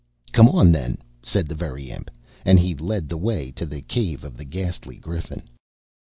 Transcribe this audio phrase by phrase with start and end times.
[0.31, 2.09] "Come on, then," said the Very Imp,
[2.43, 5.43] and he led the way to the cave of the Ghastly Griffin.